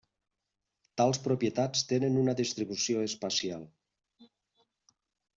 [1.01, 3.67] Tals propietats tenen una distribució espacial.